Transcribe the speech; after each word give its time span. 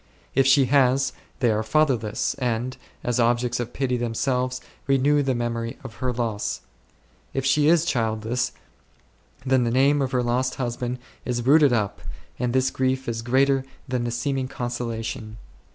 If 0.33 0.47
she 0.47 0.65
has, 0.65 1.13
they 1.41 1.51
are 1.51 1.61
fatherless, 1.61 2.33
and, 2.39 2.75
as 3.03 3.19
objects 3.19 3.59
of 3.59 3.71
pity 3.71 3.97
themselves, 3.97 4.59
renew 4.87 5.21
the 5.21 5.35
memory 5.35 5.77
of 5.83 5.93
her 5.97 6.11
loss. 6.11 6.61
If 7.35 7.45
she 7.45 7.67
is 7.67 7.85
childless, 7.85 8.51
then 9.45 9.63
the 9.63 9.69
name 9.69 10.01
of 10.01 10.11
her 10.11 10.23
lost 10.23 10.55
husband 10.55 10.97
is 11.23 11.45
rooted 11.45 11.71
up, 11.71 12.01
and 12.39 12.51
this 12.51 12.71
grief 12.71 13.07
is 13.07 13.21
greater 13.21 13.63
than 13.87 14.03
the 14.03 14.09
seeming 14.09 14.47
consola 14.47 15.03
tion. 15.05 15.37